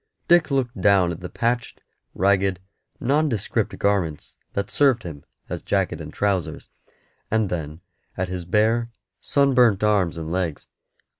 Dick 0.27 0.49
looked 0.49 0.81
down 0.81 1.11
at 1.11 1.19
the 1.19 1.29
patched, 1.29 1.79
ragged, 2.15 2.59
nondescript 2.99 3.77
garments 3.77 4.35
that 4.53 4.71
served 4.71 5.03
him 5.03 5.23
as 5.47 5.61
jacket 5.61 6.01
and 6.01 6.11
trousers, 6.11 6.71
and 7.29 7.49
then 7.51 7.81
at 8.17 8.27
his 8.27 8.43
bare, 8.43 8.89
sunburnt 9.21 9.83
arms 9.83 10.17
and 10.17 10.31
legs. 10.31 10.65